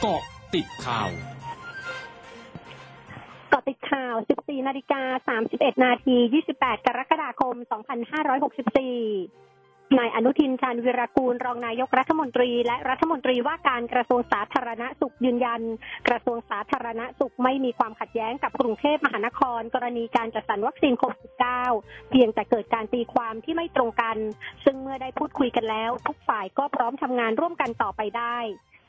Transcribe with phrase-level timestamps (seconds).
[0.00, 0.22] เกาะ
[0.54, 1.10] ติดข่าว
[3.50, 6.16] เกาะติดข่าว 14 นาฬิกา 31 นาที
[6.52, 15.60] 28 กรกฎาคม 2564 นายอนุทินชาญวิรากูล รองนายกรัฐมนตรี และรัฐมนตรีว่าการกระทรวงสาธารณสุขยืนยัน
[16.08, 21.20] กระทรวงสาธารณสุขไม่มีความขัดแย้งกับกรุงเทพมหานคร กรณีการจัดสรรวัคซีนโควิด
[21.66, 24.16] -19 เพียงแต่เกิดการตีความที่ไม่ตรงกัน
[24.64, 28.38] ซึ่งเมื่อได้พูดคุยกันแล้ว ทุกฝ่ายก็พร้อมทำงานร่วมกันต่อไปได้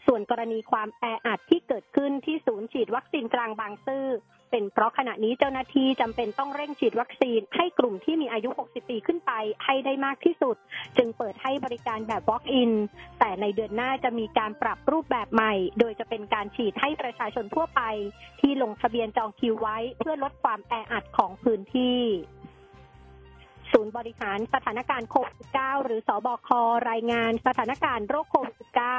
[0.06, 4.08] ส่วนกรณีความแออัดที่เกิดขึ้นที่ศูนย์ฉีดวัคซีนกลางบางซื่อ
[4.52, 9.32] เป็นเพราะขณะนี้เจ้าหน้าที่จำเป็นต้องเร่งฉีดวัคซีนให้กลุ่มที่มีอายุ 60 ปีขึ้นไป
[9.66, 10.56] ให้ได้มากที่สุด
[10.98, 12.72] จึงเปิดให้บริการแบบ Walk-in
[13.20, 17.82] แต่ในเดือนหน้าจะมีการปรับรูปแบบใหม่ โดยจะเป็นการฉีดให้ประชาชนทั่วไป
[18.42, 22.02] ที่ลงทะเบียนจองคิวไว้เพื่อลดความแออัดของพื้นที่
[23.72, 26.50] ศูนย์บริหารสถานการณ์โควิด -19 หรือ ศบค.
[26.90, 28.56] รายงานสถานการณ์โรคโควิด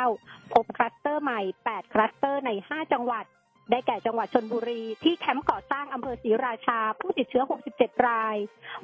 [0.06, 3.24] -19 พบคลัสเตอร์ใหม่ 8 คลัสเตอร์ใน 5 จังหวัด
[3.70, 8.36] ได้แก่จังหวัดชนบุรี ที่แคมป์ก่อสร้างอำเภอศรีราชา ผู้ติดเชื้อ 67 ราย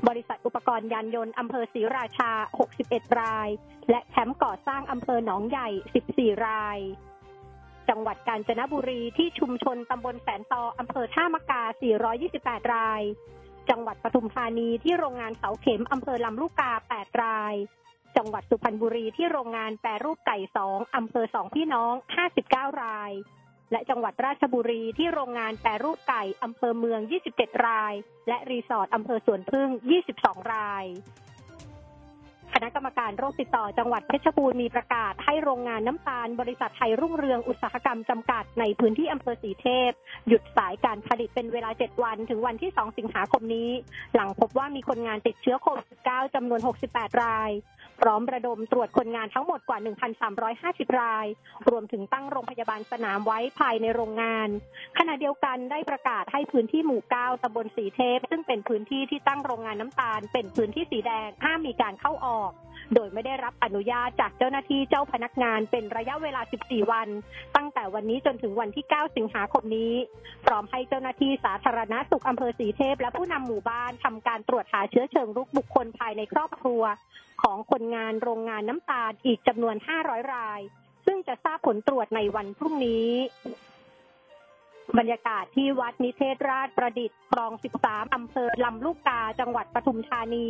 [0.08, 2.30] บริษัทอุปกรณ์ยานยนต์อำเภอศรีราชา
[2.74, 3.48] 61 ราย
[3.90, 5.68] และแคมป์ก่อสร้างอำเภอหนองใหญ่
[6.06, 6.78] 14 ราย
[7.88, 11.62] จังหวัดกาญจนบุรีที่ชุมชนตำบลแสนตออำเภอท่ามะกา
[12.18, 13.02] 428 ราย
[13.70, 17.54] จังหวัดปทุมธานีที่โรงงานเสาเข็มอำเภอลำลูกกา 8 ราย
[18.16, 21.94] จังหวัดสุพรรณบุรีที่โรงงานแปรรูปไก่สองอำเภอสองพี่น้อง
[22.38, 23.12] 59 ราย
[23.72, 27.00] และจังหวัดราชบุรีที่โรงงานแปรรูปไก่อำเภอเมือง
[27.32, 27.94] 27 ราย
[28.28, 29.68] และรีสอร์ทอำเภอสวนพึ่ง
[30.10, 30.84] 22 ราย
[32.54, 39.90] คณะกรรมการโรคติดต่อจังหวัดเพชรบูรณ์มีประกาศให้โรงงานน้ำตาลบริษัทไทยรุ่งเรืองอุตสาหกรรมจำกัดในพื้นที่อำเภอสีเทพ
[40.28, 43.70] หยุดสายการผลิตเป็นเวลา 7 วันถึงวันที่ 2 สิงหาคมนี้
[44.14, 47.50] หลังพบว่ามีคนงานติดเชื้อโควิด -19 จำนวน 68 ราย
[48.00, 49.78] พร้อมระดมตรวจคนงานทั้งหมดกว่า
[50.38, 51.26] 1,350 ราย
[51.70, 54.48] รวมถึงตั้งโรงพยาบาลสนามไว้ภายในโรงงาน
[54.98, 62.52] ขณะเดียวกันได้ประกาศให้พื้นที่หมู่ 9ตำบลสีเทพ ซึ่งเป็นพื้นที่ที่ตั้งโรงงานน้ำตาล เป็นพื้นที่สีแดงห้ามมีการเข้าออก
[62.94, 67.08] โดยไม่ได้รับอนุญาตจากเจ้าหน้าที่เจ้าพนักงานเป็นระยะเวลา 14 วัน
[67.56, 69.92] ตั้งแต่วันนี้จนถึงวันที่ 9 สิงหาคมนี้
[70.44, 76.82] พร้อมให้เจ้าหน้าที่สาธารณสุขอำเภอสีเทพ และผู้นำหมู่บ้านทำการตรวจหาเชื้อเชิงรุกบุคคลภายในครอบครัว
[77.42, 80.60] ของคนงานโรงงานน้ำตาลอีกจำนวน 500 ราย
[81.06, 83.10] ซึ่งจะทราบผลตรวจในวันพรุ่งนี้
[84.96, 87.52] บรรยากาศที่วัดนิเทศราชประดิษฐ์คลอง
[87.84, 90.46] 13 อำเภอลำลูกกา จังหวัดปทุมธานี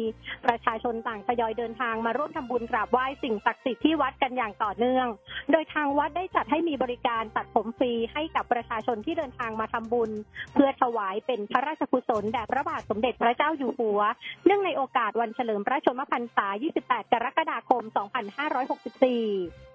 [0.47, 5.07] ประชาชนต่างทยอยเดินทางมาร่วมทำบุญกราบไหว้สิ่งศักดิ์สิทธิ์ที่วัดกันอย่างต่อเนื่อง
[5.53, 10.11] โดยทางวัดได้จัดให้มีบริการตัดผมฟรีให้กับประชาชนที่เดินทางมาทำบุญ
[10.55, 14.01] เพื่อถวายเป็นพระราชกุศลแด่พระบาทสมเด็จพระเจ้าอยู่หัว
[14.45, 16.47] เนื่องในโอกาสวันเฉลิมพระชนมพรรษา
[16.81, 19.68] 28 กรกฎาคม 2564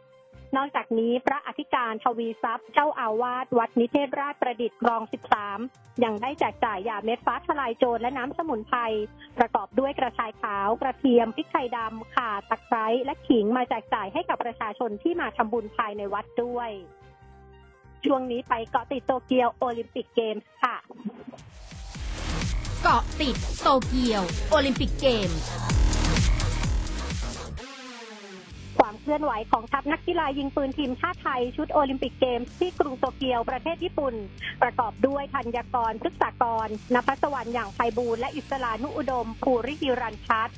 [0.57, 5.01] นอกจากนี้พระอธิการทวีทรัพย์ เจ้าอาวาสวัดนิเทศราชประดิษฐ์คลอง
[5.51, 8.79] 13 ยังได้แจกจ่ายยาเม็ดฟ้าทลายโจรและน้ำสมุนไพร
[9.37, 16.71] ประกอบด้วยกระชายขาว กระเทียมพริกไทยดำข่าตะไคร้และขิงมาแจกจ่ายให้กับประชาชนที่มาทำบุญภายในวัดด้วย
[18.05, 20.75] ช่วงนี้ไปเกาะติดโตเกียวโอลิมปิกเกมส์ค่ะ
[22.83, 25.39] เกาะติดโตเกียวโอลิมปิกเกมส์
[29.03, 34.15] เคลื่อนไหวของทัพนักกีฬายิงปืนทีมชาติไทยชุดโอลิมปิกเกมส์ที่กรุงโตเกียวประเทศญี่ปุ่น
[34.61, 40.49] ประกอบด้วยธันยพรพฤกษากรนภัสวรรณ ยั่งไพบูลย์ และอิสรานุอุดมภูริหิรัญพัชร์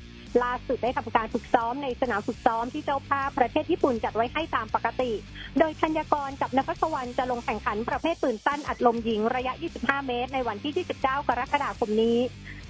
[0.42, 5.12] ล่าสุดได้ทำการฝึกซ้อมในสนามฝึกซ้อมที่เจ้าภาพประเทศญี่ปุ่นจัดไว้ให้ตามปกติ
[5.58, 12.18] โดยธัญกรกับนภัสวรรค์จะลงแข่งขันประเภทปืนสั้นอัดลมหญิงระยะ 25 เมตร ในวันที่ 29 กรกฎาคมนี้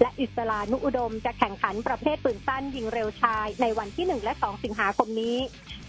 [0.01, 5.37] และอิสรานุอุดมจะแข่งขันประเภทปืนสั้นยิงเร็วชาย ในวันที่ 1 และ 2 สิงหาคมนี้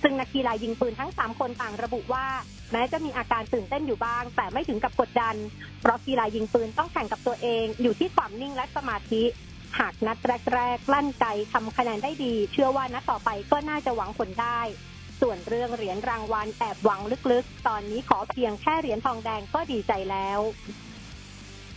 [0.03, 2.27] ซึ่งนักกีฬายิงปืนทั้ง 3 คนต่างระบุว่า
[2.73, 5.37] แม้จะมีอาการตื่นเต้นอยู่บ้าง แต่ไม่ถึงกับกดดัน
[5.81, 9.25] เพราะกีฬายิงปืนต้องแข่งกับตัวเอง อยู่ที่ความนิ่งและสมาธิ
[9.79, 10.17] หากนัด
[10.55, 14.61] แรกๆลั่นไกทำคะแนนได้ดี เชื่อว่านัดต่อไปก็น่าจะหวังผลได้
[15.21, 17.01] ส่วนเรื่องเหรียญรางวัลแอบหวัง
[17.33, 20.41] ลึกๆ ตอนนี้ขอเพียงแค่เหรียญทองแดงก็ดีใจแล้ว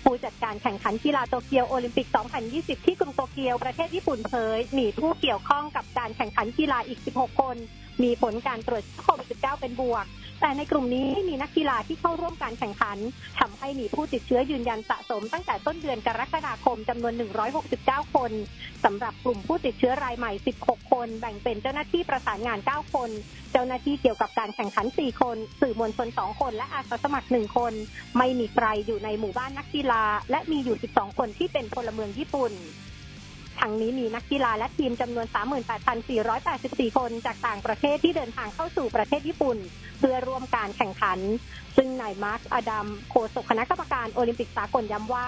[0.03, 2.07] ผู้จัดการแข่งขันกีฬาโตเกียวโอลิมปิก
[2.47, 7.57] 2020 ที่กรุงโตเกียวประเทศญี่ปุ่นเผย มีผู้เกี่ยวข้องกับการแข่งขันกีฬาอีก 16 คน
[8.03, 10.05] มีผลการตรวจโควิด 19 เป็นบวก
[10.41, 12.97] แต่ในกลุ่มนี้ม่มีนักกีฬาที่เข้าร่วมการแข่งขัน
[13.39, 17.13] ทำให้มีผู้ติดเชื้อยืนยันสะสมตั้งแต่ต้นเดือนกรกฎาคมจำนวน
[17.63, 18.31] 169 คน
[18.83, 20.31] สำหรับกลุ่มผู้ติดเชื้อรายใหม่
[20.63, 23.09] 16 คน แบ่งเป็นเจ้าหน้าที่ประสานงาน 9 คน
[23.51, 27.73] เจ้าหน้าที่เกี่ยวกับการแข่งขัน 4 คน สื่อมวลชน 2 คน และอาสาสมัคร 1 คน
[28.17, 32.53] ไม่มีใครอยู่ในหมู่บ้านนักกีฬา และมีอยู่ 12 คนที่เป็นพลเมืองญี่ปุ่น
[33.59, 35.25] ทั้งนี้มีนักกีฬาและทีมจำนวน
[35.91, 39.57] 38,484 คนจากต่างประเทศที่เดินทางเข้าสู่ประเทศญี่ปุ่น
[39.99, 41.19] เพื่อร่วมการแข่งขัน
[41.77, 45.27] ซึ่งนายมาร์คอดัมโฆษกคณะกรรมการโอลิมปิกสากลย้ำว่า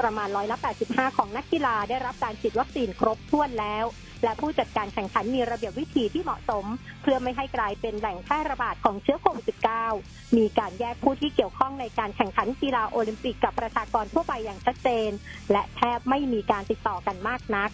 [0.00, 0.56] ประมาณร้อยละ
[0.88, 3.84] 85 ของนักกีฬาได้รับการฉีดวัคซีนครบถ้วนแล้ว
[4.24, 6.64] และผู้จัดการแข่งขันมีระเบียบวิธีที่เหมาะสม
[7.02, 9.46] เพื่อไม่ให้กลายเป็นแหล่งแพร่ระบาดของเชื้อโควิด
[9.90, 15.10] -19 มีการแยกผู้ที่เกี่ยวข้องในการแข่งขันกีฬาโอลิมปิกกับประชากรทั่วไปอย่างชัดเจน
[15.52, 17.70] และแทบไม่มีการติดต่อกันมากนัก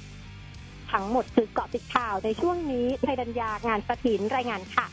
[0.92, 4.86] ทั้งหมดคือเกาะติดข่าวในช่วงนี้ไทยดัญญางานสถินรายงานค่ะ